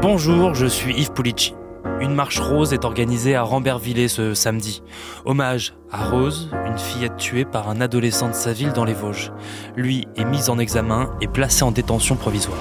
[0.00, 1.56] Bonjour, je suis Yves Pulici.
[2.00, 4.80] Une marche rose est organisée à Rambervillers ce samedi.
[5.24, 9.32] Hommage à Rose, une fillette tuée par un adolescent de sa ville dans les Vosges.
[9.74, 12.56] Lui est mis en examen et placé en détention provisoire.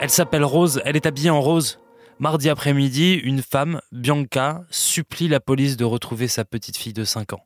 [0.00, 1.78] Elle s'appelle Rose, elle est habillée en rose.
[2.20, 7.32] Mardi après-midi, une femme, Bianca, supplie la police de retrouver sa petite fille de 5
[7.32, 7.44] ans.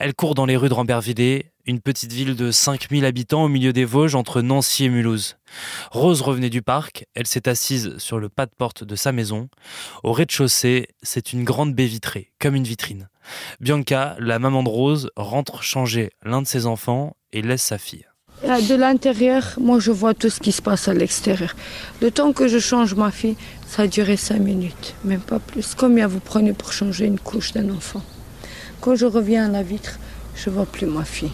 [0.00, 3.72] Elle court dans les rues de Rambervillers, une petite ville de 5000 habitants au milieu
[3.72, 5.36] des Vosges entre Nancy et Mulhouse.
[5.92, 9.48] Rose revenait du parc, elle s'est assise sur le pas de porte de sa maison.
[10.02, 13.08] Au rez-de-chaussée, c'est une grande baie vitrée, comme une vitrine.
[13.60, 18.06] Bianca, la maman de Rose, rentre changer l'un de ses enfants et laisse sa fille.
[18.44, 21.56] De l'intérieur, moi je vois tout ce qui se passe à l'extérieur.
[22.02, 25.74] Le temps que je change ma fille, ça a duré cinq minutes, même pas plus.
[25.74, 28.02] Combien vous prenez pour changer une couche d'un enfant
[28.82, 29.98] Quand je reviens à la vitre,
[30.36, 31.32] je vois plus ma fille.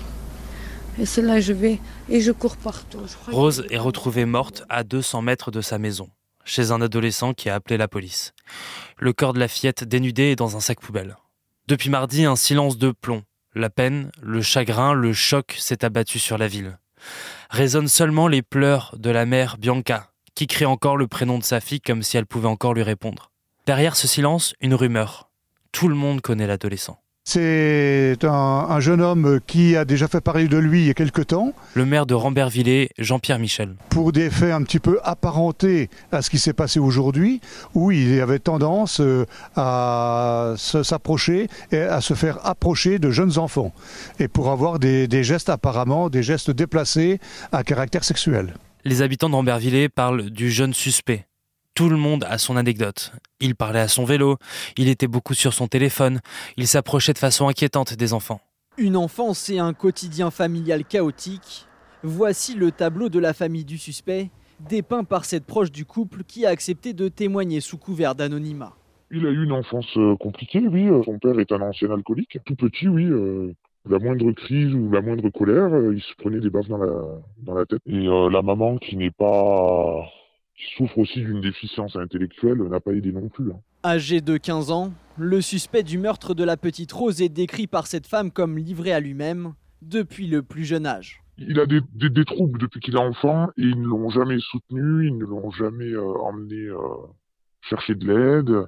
[1.01, 3.01] Et c'est là je vais et je cours partout.
[3.27, 6.11] Rose est retrouvée morte à 200 mètres de sa maison,
[6.45, 8.34] chez un adolescent qui a appelé la police.
[8.99, 11.17] Le corps de la fillette dénudé est dans un sac poubelle.
[11.67, 13.25] Depuis mardi, un silence de plomb.
[13.56, 16.79] La peine, le chagrin, le choc s'est abattu sur la ville
[17.51, 21.61] résonnent seulement les pleurs de la mère Bianca, qui crie encore le prénom de sa
[21.61, 23.31] fille comme si elle pouvait encore lui répondre.
[23.67, 25.31] Derrière ce silence, une rumeur.
[25.73, 27.00] Tout le monde connaît l'adolescent.
[27.33, 31.23] C'est un, jeune homme qui a déjà fait parler de lui il y a quelque
[31.23, 31.53] temps.
[31.75, 33.77] Le maire de Rambervillers, Jean-Pierre Michel.
[33.89, 37.41] Pour des faits un petit peu apparentés à ce qui s'est passé aujourd'hui,
[37.75, 43.73] où il avait tendance euh, à s'approcher et à se faire approcher de jeunes enfants.
[44.19, 47.21] Et pour avoir des, des gestes apparemment, des gestes déplacés
[47.53, 48.55] à caractère sexuel.
[48.84, 51.27] Les habitants de Rambervillers parlent du jeune suspect.
[51.81, 53.11] Tout le monde a son anecdote.
[53.41, 54.36] Il parlait à son vélo,
[54.77, 56.20] il était beaucoup sur son téléphone,
[56.59, 58.42] il s'approchait de façon inquiétante des enfants.
[58.77, 61.67] Une enfance et un quotidien familial chaotique.
[62.03, 64.28] Voici le tableau de la famille du suspect,
[64.69, 68.75] dépeint par cette proche du couple qui a accepté de témoigner sous couvert d'anonymat.
[69.10, 70.87] Il a eu une enfance euh, compliquée, oui.
[70.87, 72.37] Euh, son père est un ancien alcoolique.
[72.44, 73.06] Tout petit, oui.
[73.06, 73.55] Euh,
[73.88, 76.93] la moindre crise ou la moindre colère, il se prenait des baffes dans la,
[77.38, 77.81] dans la tête.
[77.87, 80.05] Et la maman qui n'est pas
[80.76, 83.50] souffre aussi d'une déficience intellectuelle, n'a pas aidé non plus.
[83.50, 83.60] Hein.
[83.84, 87.87] Âgé de 15 ans, le suspect du meurtre de la petite Rose est décrit par
[87.87, 91.22] cette femme comme livré à lui-même depuis le plus jeune âge.
[91.38, 95.16] Il a des, troubles depuis qu'il est enfant et ils ne l'ont jamais soutenu, ils
[95.16, 96.76] ne l'ont jamais euh, emmené euh,
[97.62, 98.66] chercher de l'aide.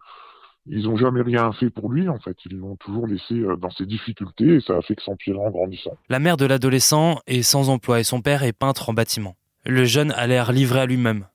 [0.66, 2.36] Ils n'ont jamais rien fait pour lui, en fait.
[2.46, 5.50] Ils l'ont toujours laissé euh, dans ses difficultés et ça a fait que s'empirer en
[5.50, 5.98] grandissant.
[6.08, 9.36] La mère de l'adolescent est sans emploi et son père est peintre en bâtiment.
[9.66, 11.26] Le jeune a l'air livré à lui-même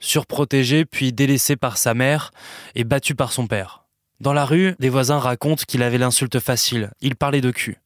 [0.00, 2.30] surprotégé puis délaissé par sa mère
[2.74, 3.84] et battu par son père.
[4.20, 7.78] Dans la rue, des voisins racontent qu'il avait l'insulte facile, il parlait de cul.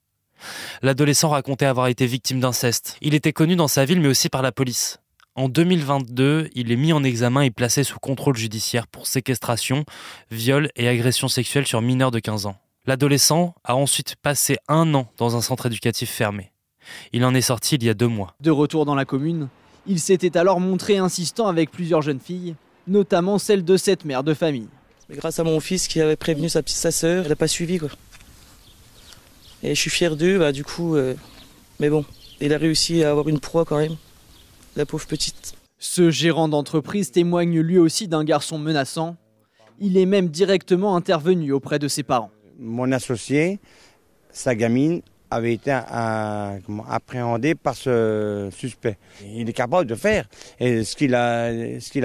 [0.82, 2.96] L'adolescent racontait avoir été victime d'inceste.
[3.00, 5.00] Il était connu dans sa ville mais aussi par la police.
[5.34, 9.84] En 2022, il est mis en examen et placé sous contrôle judiciaire pour séquestration,
[10.30, 12.56] viol et agression sexuelle sur mineurs de 15 ans.
[12.86, 16.52] L'adolescent a ensuite passé un an dans un centre éducatif fermé.
[17.12, 18.34] Il en est sorti il y a deux mois.
[18.40, 19.48] De retour dans la commune,
[19.88, 22.54] il s'était alors montré insistant avec plusieurs jeunes filles,
[22.86, 24.68] notamment celle de cette mère de famille.
[25.08, 27.48] Mais grâce à mon fils qui avait prévenu sa petite sa sœur, elle n'a pas
[27.48, 27.88] suivi quoi.
[29.62, 31.14] Et je suis fier d'eux, bah du coup, euh,
[31.80, 32.04] mais bon,
[32.40, 33.96] il a réussi à avoir une proie quand même,
[34.76, 35.54] la pauvre petite.
[35.78, 39.16] Ce gérant d'entreprise témoigne lui aussi d'un garçon menaçant.
[39.80, 42.30] Il est même directement intervenu auprès de ses parents.
[42.58, 43.60] Mon associé,
[44.30, 45.70] sa gamine, avait été
[46.88, 48.96] appréhendé par ce suspect.
[49.24, 50.26] Il est capable de faire.
[50.60, 51.14] Ce qu'il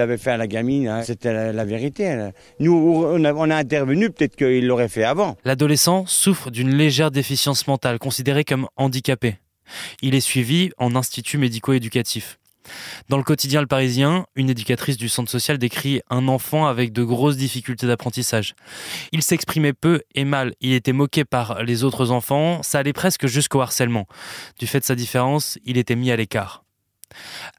[0.00, 2.30] avait fait à la gamine, hein, c'était la, vérité.
[2.60, 5.36] Nous, on a, intervenu, peut-être qu'il l'aurait fait avant.
[5.44, 9.38] L'adolescent souffre d'une légère déficience mentale, considérée comme handicapé.
[10.02, 12.38] Il est suivi en institut médico-éducatif.
[13.08, 17.04] Dans le quotidien Le Parisien, une éducatrice du centre social décrit un enfant avec de
[17.04, 18.54] grosses difficultés d'apprentissage.
[19.12, 23.26] Il s'exprimait peu et mal, il était moqué par les autres enfants, ça allait presque
[23.26, 24.06] jusqu'au harcèlement.
[24.58, 26.63] Du fait de sa différence, il était mis à l'écart.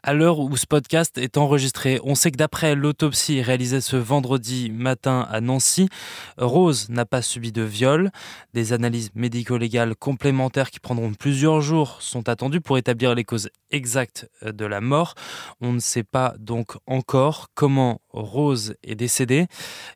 [0.03, 4.71] À l'heure où ce podcast est enregistré, on sait que d'après l'autopsie réalisée ce vendredi
[4.71, 5.89] matin à Nancy,
[6.37, 8.11] Rose n'a pas subi de viol.
[8.53, 14.29] Des analyses médico-légales complémentaires qui prendront plusieurs jours sont attendues pour établir les causes exactes
[14.43, 15.15] de la mort.
[15.61, 19.47] On ne sait pas donc encore comment Rose est décédée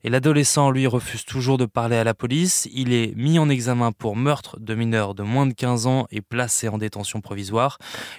[0.04, 2.68] et l'adolescent lui refuse toujours de parler à la police.
[2.74, 6.22] Il est mis en examen pour meurtre de mineurs de moins de 15 ans et
[6.22, 7.78] placé en détention provisoire.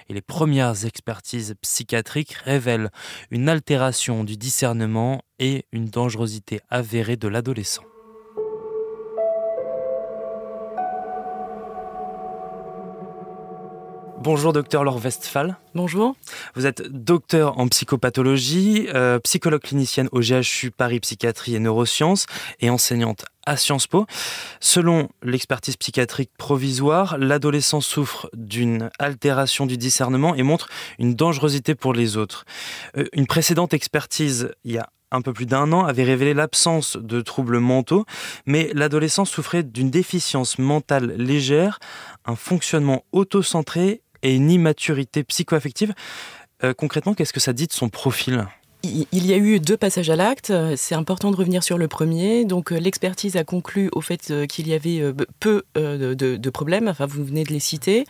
[0.09, 2.89] Et les premières expertises psychiatrique révèle
[3.29, 7.83] une altération du discernement et une dangerosité avérée de l'adolescent.
[14.23, 15.57] Bonjour docteur Laure Westphal.
[15.73, 16.15] Bonjour.
[16.53, 22.27] Vous êtes docteur en psychopathologie, euh, psychologue clinicienne au GHU Paris Psychiatrie et Neurosciences
[22.59, 24.05] et enseignante à Sciences Po.
[24.59, 30.69] Selon l'expertise psychiatrique provisoire, l'adolescent souffre d'une altération du discernement et montre
[30.99, 32.45] une dangerosité pour les autres.
[32.97, 36.95] Euh, une précédente expertise, il y a un peu plus d'un an, avait révélé l'absence
[36.95, 38.05] de troubles mentaux,
[38.45, 41.79] mais l'adolescent souffrait d'une déficience mentale légère,
[42.25, 45.93] un fonctionnement auto-centré et une immaturité psychoaffective.
[46.63, 48.45] Euh, concrètement, qu'est-ce que ça dit de son profil?
[48.83, 50.51] Il y a eu deux passages à l'acte.
[50.75, 52.45] C'est important de revenir sur le premier.
[52.45, 55.01] Donc, euh, l'expertise a conclu au fait euh, qu'il y avait
[55.39, 56.87] peu de, problèmes.
[56.87, 58.05] Enfin, vous venez de les citer.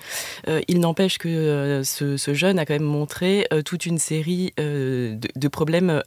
[0.68, 6.02] Il n'empêche que ce, jeune a quand même montré toute une série de, problèmes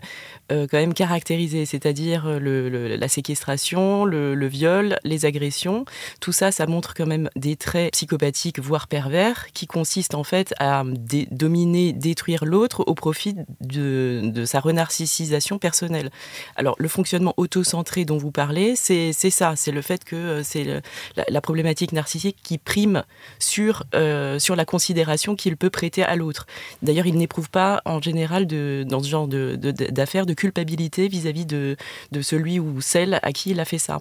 [0.51, 5.85] même caractérisés, c'est-à-dire la séquestration, le, viol, les agressions.
[6.21, 10.55] Tout ça, ça montre quand même des traits psychopathiques, voire pervers, qui consistent en fait
[10.59, 10.83] à
[11.31, 16.11] dominer, détruire l'autre au profit de, de sa renarcissisation personnelle.
[16.57, 20.83] Alors, le fonctionnement auto-centré dont vous parlez, c'est ça, c'est le fait que euh, c'est
[21.17, 23.05] la, problématique narcissique qui prime
[23.39, 26.47] sur, euh, sur la considération qu'il peut prêter à l'autre.
[26.83, 31.47] D'ailleurs, il n'éprouve pas en général de, dans ce genre d'affaires de, de, culpabilité vis-à-vis
[31.47, 31.77] de,
[32.13, 34.01] de celui ou celle à qui il a fait ça.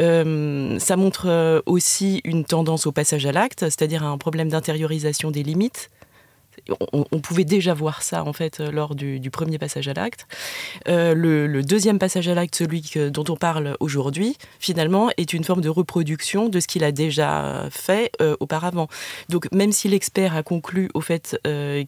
[0.00, 5.42] Euh, ça montre aussi une tendance au passage à l'acte, c'est-à-dire un problème d'intériorisation des
[5.42, 5.90] limites
[6.92, 10.26] on, pouvait déjà voir ça en fait euh, lors du, premier passage à l'acte.
[10.88, 15.60] Euh, le, deuxième passage à l'acte, celui dont on parle aujourd'hui, finalement, est une forme
[15.60, 18.88] de reproduction de ce qu'il a déjà fait euh, auparavant.
[19.28, 21.38] Donc même si l'expert a conclu au fait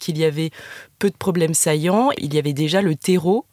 [0.00, 0.50] qu'il y avait
[0.98, 3.46] peu de problèmes saillants, il y avait déjà le terreau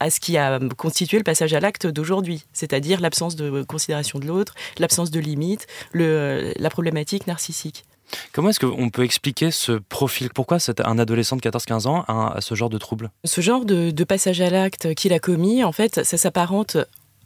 [0.00, 4.26] à ce qui a constitué le passage à l'acte d'aujourd'hui, c'est-à-dire l'absence de considération de
[4.26, 7.84] l'autre, l'absence de limites, la problématique narcissique.
[8.32, 10.30] Comment est-ce qu'on peut expliquer ce profil?
[10.34, 13.10] Pourquoi un adolescent de 14-15 ans a, ce genre de trouble?
[13.24, 16.76] Ce genre de, de passage à l'acte qu'il a commis, en fait, ça s'apparente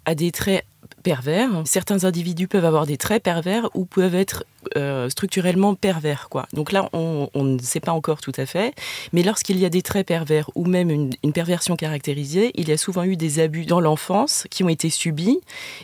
[0.04, 0.64] à des traits
[1.02, 1.50] pervers.
[1.64, 4.44] Certains individus peuvent avoir des traits pervers ou peuvent être
[4.76, 6.28] euh, structurellement pervers.
[6.28, 6.46] Quoi.
[6.52, 8.74] Donc là, on, ne sait pas encore tout à fait.
[9.12, 12.76] Mais lorsqu'il y a des traits pervers ou même une, perversion caractérisée, il y a
[12.76, 15.38] souvent eu des abus dans l'enfance qui ont été subis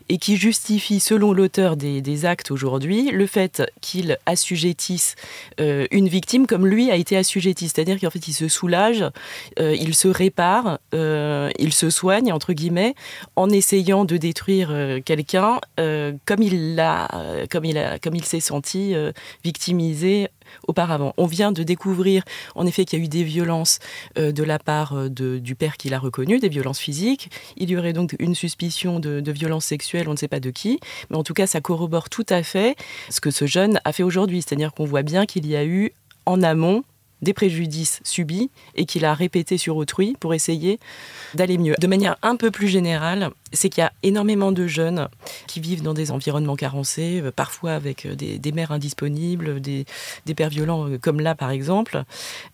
[0.08, 5.16] et qui justifient, selon l'auteur des, actes aujourd'hui, le fait qu'il assujettisse
[5.60, 7.68] euh, une victime comme lui a été assujetti.
[7.68, 9.04] C'est-à-dire qu'en fait, il se soulage,
[9.58, 12.94] euh, il se répare, il se soigne, entre guillemets,
[13.36, 14.72] en essayant de détruire
[15.04, 17.08] quelqu'un comme il l'a,
[17.50, 19.12] comme il a, comme il s'est senti euh,
[19.44, 20.28] victimisé
[20.68, 21.14] auparavant.
[21.16, 22.22] On vient de découvrir
[22.54, 23.78] en effet qu'il y a eu des violences
[24.18, 27.30] euh, de la part euh, du père qui l'a reconnu, des violences physiques.
[27.56, 30.50] Il y aurait donc une suspicion de, de violence sexuelle, on ne sait pas de
[30.50, 30.80] qui,
[31.10, 32.76] mais en tout cas ça corrobore tout à fait
[33.10, 34.42] ce que ce jeune a fait aujourd'hui.
[34.42, 35.92] C'est-à-dire qu'on voit bien qu'il y a eu
[36.26, 36.84] en amont
[37.24, 40.78] des préjudices subis et qu'il a répété sur autrui pour essayer
[41.34, 41.74] d'aller mieux.
[41.80, 45.08] De manière un peu plus générale, c'est qu'il y a énormément de jeunes
[45.46, 49.86] qui vivent dans des environnements carencés, euh, parfois avec euh, des, mères indisponibles, des,
[50.36, 52.02] pères violents euh, comme là par exemple.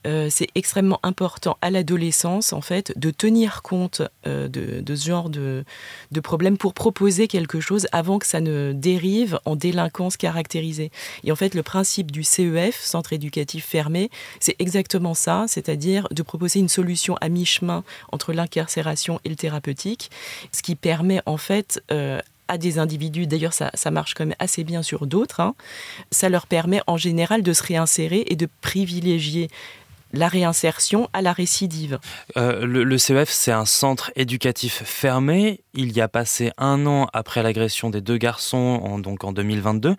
[0.04, 5.64] c'est extrêmement important à l'adolescence en fait de tenir compte de, ce genre de,
[6.12, 10.90] de problèmes pour proposer quelque chose avant que ça ne dérive en délinquance caractérisée.
[11.24, 16.22] Et en fait le principe du CEF, Centre éducatif fermé, c'est exactement ça, c'est-à-dire de
[16.22, 20.10] proposer une solution à mi-chemin entre l'incarcération et le thérapeutique,
[20.52, 24.64] ce qui permet en fait euh, à des individus, d'ailleurs ça, marche quand même assez
[24.64, 25.54] bien sur d'autres, hein,
[26.10, 29.48] ça leur permet en général de se réinsérer et de privilégier
[30.12, 32.00] la réinsertion à la récidive.
[32.36, 35.60] Euh, le, CEF, c'est un centre éducatif fermé.
[35.74, 39.94] Il y a passé un an après l'agression des deux garçons, en, donc en 2022.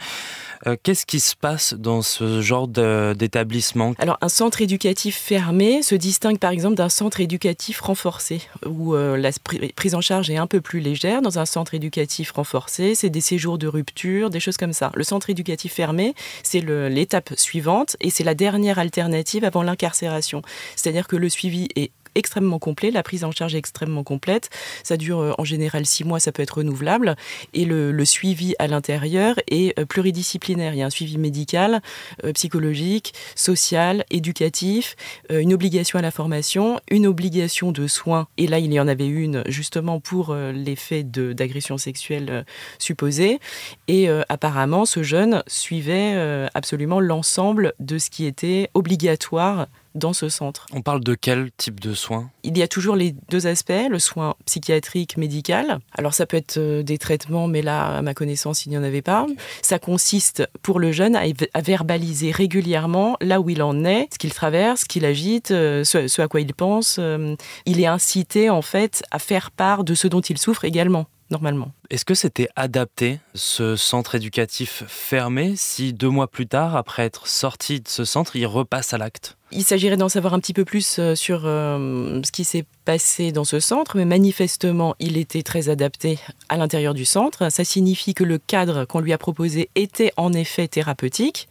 [0.68, 3.94] Euh, qu'est-ce qui se passe dans ce genre d'établissement?
[3.98, 9.18] Alors, un centre éducatif fermé se distingue par exemple d'un centre éducatif renforcé, où euh,
[9.18, 9.32] la
[9.75, 11.22] prise en charge est un peu plus légère.
[11.22, 14.92] Dans un centre éducatif renforcé, c'est des séjours de rupture, des choses comme ça.
[14.94, 16.13] Le centre éducatif fermé,
[16.44, 20.42] c'est l'étape suivante et c'est la dernière alternative avant l'incarcération.
[20.75, 24.50] C'est-à-dire que le suivi est extrêmement complet, la prise en charge est extrêmement complète.
[24.84, 27.15] Ça dure euh, en général six mois, ça peut être renouvelable.
[27.53, 30.74] Et le, suivi à l'intérieur est euh, pluridisciplinaire.
[30.74, 31.82] Il y a un suivi médical,
[32.24, 34.96] euh, psychologique, social, éducatif,
[35.30, 38.27] une obligation à la formation, une obligation de soins.
[38.38, 42.46] Et là, il y en avait une justement pour les faits d'agression sexuelle
[42.80, 43.39] supposée.
[43.88, 50.65] Et apparemment, ce jeune suivait absolument l'ensemble de ce qui était obligatoire dans ce centre.
[50.74, 52.29] On parle de quel type de soins?
[52.43, 55.79] Il y a toujours les deux aspects, le soin psychiatrique, médical.
[55.98, 58.83] Alors ça peut être euh, des traitements, mais là, à ma connaissance, il n'y en
[58.83, 59.25] avait pas.
[59.62, 64.33] Ça consiste pour le jeune à, verbaliser régulièrement là où il en est, ce qu'il
[64.33, 66.98] traverse, ce qu'il agite, euh, ce, à quoi il pense.
[67.00, 71.07] Euh, il est incité en fait à faire part de ce dont il souffre également
[71.32, 71.72] normalement.
[71.90, 77.28] Est-ce que c'était adapté, ce centre éducatif fermé, si deux mois plus tard, après être
[77.28, 79.38] sorti de ce centre, il repasse à l'acte?
[79.52, 83.32] Il s'agirait d'en savoir un petit peu plus euh, sur euh, ce qui s'est passé
[83.32, 87.52] dans ce centre, mais manifestement, il était très adapté à l'intérieur du centre.
[87.52, 91.50] Ça signifie que le cadre qu'on lui a proposé était en effet thérapeutique.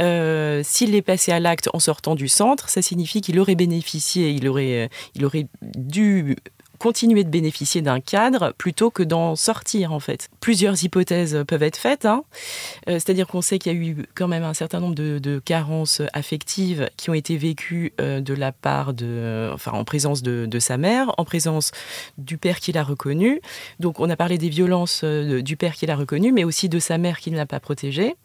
[0.00, 4.30] Euh, s'il est passé à l'acte en sortant du centre, ça signifie qu'il aurait bénéficié,
[4.30, 6.36] il aurait, il aurait dû
[6.78, 10.28] continuer de bénéficier d'un cadre plutôt que d'en sortir en fait.
[10.40, 12.24] Plusieurs hypothèses peuvent être faites, hein.
[12.88, 16.00] euh, c'est-à-dire qu'on sait qu'il y a eu quand même un certain nombre de, carences
[16.12, 20.76] affectives qui ont été vécues euh, de la part de, enfin en présence de, sa
[20.76, 21.72] mère, en présence
[22.18, 23.40] du père qui l'a reconnu.
[23.80, 26.78] Donc on a parlé des violences euh, du père qui l'a reconnu, mais aussi de
[26.78, 28.16] sa mère qui ne l'a pas protégé.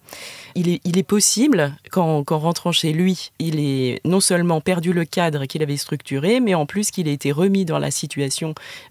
[0.55, 5.05] Il est, il est possible qu'en rentrant chez lui, il ait non seulement perdu le
[5.05, 8.38] cadre qu'il avait structuré, mais en plus qu'il ait été remis dans la situation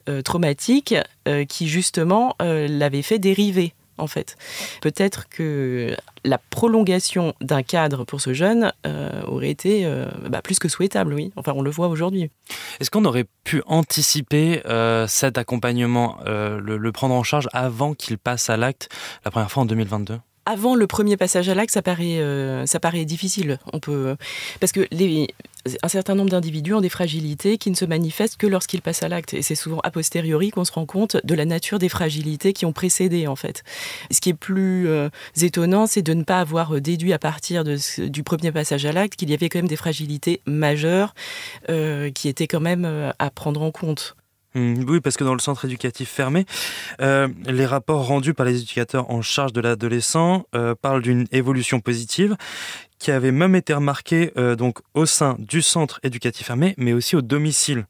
[0.08, 0.94] euh, traumatique
[1.26, 4.36] euh, qui justement euh, l'avait fait dériver en fait.
[4.80, 8.72] Peut-être que la prolongation d'un cadre pour ce jeune
[9.26, 9.92] aurait été
[10.30, 11.32] bah, plus que souhaitable, oui.
[11.34, 12.30] Enfin, on le voit aujourd'hui.
[12.78, 14.62] Est-ce qu'on aurait pu anticiper
[15.08, 18.88] cet accompagnement, le, prendre en charge avant qu'il passe à l'acte
[19.24, 22.22] la première fois en 2022 avant le premier passage à l'acte, ça paraît,
[22.66, 23.58] ça paraît difficile.
[23.72, 24.16] On peut,
[24.60, 25.26] parce que les,
[25.82, 29.08] un certain nombre d'individus ont des fragilités qui ne se manifestent que lorsqu'ils passent à
[29.08, 29.34] l'acte.
[29.34, 32.66] Et c'est souvent a posteriori qu'on se rend compte de la nature des fragilités qui
[32.66, 33.62] ont précédé, en fait.
[34.10, 35.08] Ce qui est plus euh,
[35.40, 39.30] étonnant, c'est de ne pas avoir déduit à partir du premier passage à l'acte qu'il
[39.30, 41.14] y avait quand même des fragilités majeures
[41.68, 44.16] euh, qui étaient quand même à prendre en compte.
[44.58, 46.44] Mmh, oui, parce que dans le centre éducatif fermé,
[47.00, 51.80] euh, les rapports rendus par les éducateurs en charge de l'adolescent euh, parlent d'une évolution
[51.80, 52.36] positive
[52.98, 54.56] qui avait même été remarquée euh,
[54.94, 57.86] au sein du centre éducatif fermé, mais aussi au domicile.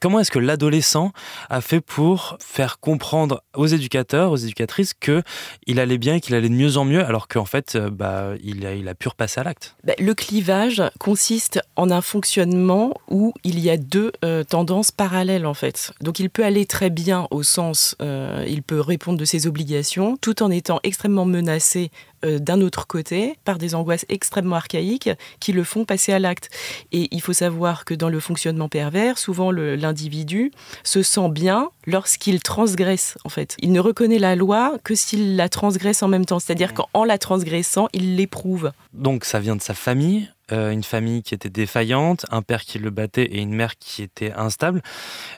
[0.00, 1.12] Comment est-ce que l'adolescent
[1.50, 5.22] a fait pour faire comprendre aux éducateurs, aux éducatrices que
[5.66, 8.64] il allait bien qu'il allait de mieux en mieux, alors qu'en fait, euh, bah, il,
[8.64, 9.74] a, il a pu repasser à l'acte?
[9.82, 15.46] Bah, Le clivage consiste en un fonctionnement où il y a deux euh, tendances parallèles
[15.46, 15.92] en fait.
[16.00, 20.16] Donc il peut aller très bien au sens, euh, il peut répondre de ses obligations,
[20.16, 21.90] tout en étant extrêmement menacé
[22.24, 25.10] euh, d'un autre côté par des angoisses extrêmement archaïques
[25.40, 26.50] qui le font passer à l'acte.
[26.92, 30.50] Et il faut savoir que dans le fonctionnement pervers, souvent l'individu
[30.84, 33.56] se sent bien lorsqu'il transgresse en fait.
[33.60, 37.18] Il ne reconnaît la loi que s'il la transgresse en même temps, c'est-à-dire qu'en la
[37.18, 38.72] transgressant, il l'éprouve.
[38.92, 42.78] Donc ça vient de sa famille, euh, une famille qui était défaillante, un père qui
[42.78, 44.82] le battait et une mère qui était instable.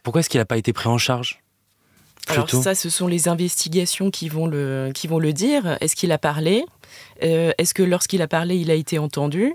[0.02, 1.39] Pourquoi est-ce qu'il n'a pas été pris en charge?
[2.30, 5.76] Alors ça, ce sont les investigations qui vont le, qui vont le dire.
[5.80, 6.64] Est-ce qu'il a parlé?
[7.22, 9.54] Euh, Est-ce que lorsqu'il a parlé, il a été entendu?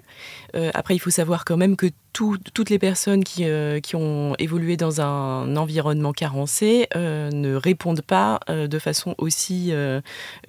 [0.55, 4.36] Euh, Après, il faut savoir quand même que toutes les personnes qui, euh, qui, ont
[4.39, 9.74] évolué dans un environnement carencé ne répondent pas de façon aussi,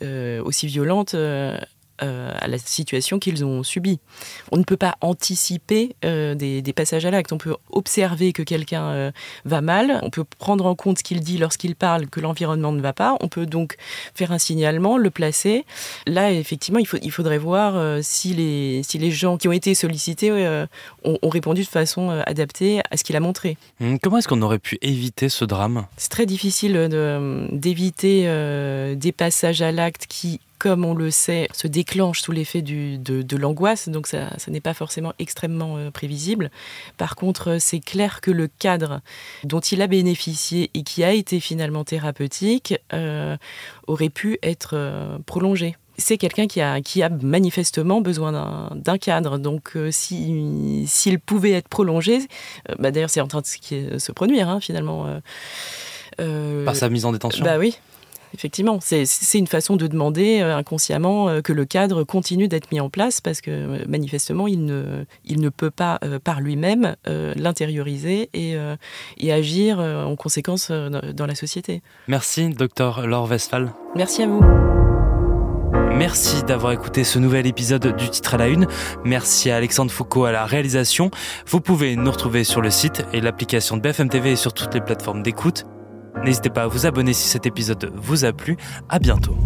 [0.02, 1.16] aussi violente
[2.02, 4.00] euh, à la situation qu'ils ont subie.
[4.52, 7.32] On ne peut pas anticiper euh, des, passages à l'acte.
[7.32, 9.10] On peut observer que quelqu'un euh,
[9.46, 10.00] va mal.
[10.02, 13.16] On peut prendre en compte ce qu'il dit lorsqu'il parle, que l'environnement ne va pas.
[13.20, 13.76] On peut donc
[14.14, 15.64] faire un signalement, le placer.
[16.06, 19.74] Là, effectivement, il, faut, il faudrait voir si, les, si les gens qui ont été
[19.74, 20.66] sollicités
[21.02, 23.56] ont, ont, répondu de façon adaptée à ce qu'il a montré.
[23.80, 25.86] Hum, comment est-ce qu'on aurait pu éviter ce drame?
[25.96, 26.88] C'est très difficile
[27.52, 28.24] d'éviter
[28.96, 33.36] des passages à l'acte qui comme on le sait, se déclenche sous l'effet de, de
[33.36, 36.50] l'angoisse, donc ça, n'est pas forcément extrêmement euh, prévisible.
[36.96, 39.00] Par contre, euh, c'est clair que le cadre
[39.44, 43.36] dont il a bénéficié et qui a été finalement thérapeutique euh,
[43.86, 49.38] aurait pu être prolongé c'est quelqu'un qui a, qui a manifestement besoin d'un cadre.
[49.38, 52.18] Donc, s'il pouvait être prolongé,
[52.78, 55.06] bah, d'ailleurs, c'est en train de se produire, hein, finalement.
[56.18, 57.78] Par sa mise en détention Bah oui,
[58.36, 62.80] effectivement, c'est une façon de demander euh, inconsciemment euh, que le cadre continue d'être mis
[62.80, 68.28] en place parce que euh, manifestement, il ne, il ne peut pas par lui-même l'intérioriser
[68.34, 68.56] et,
[69.18, 71.82] et, agir en conséquence dans la société.
[72.08, 73.72] Merci, docteur Laure Westphal.
[73.94, 74.40] Merci à vous.
[75.92, 78.66] Merci d'avoir écouté ce nouvel épisode du titre à la une.
[79.04, 81.10] Merci à Alexandre Foucault à la réalisation.
[81.46, 84.74] Vous pouvez nous retrouver sur le site et l'application de BFM TV et sur toutes
[84.74, 85.64] les plateformes d'écoute.
[86.24, 88.56] N'hésitez pas à vous abonner si cet épisode vous a plu.
[88.88, 89.36] À bientôt.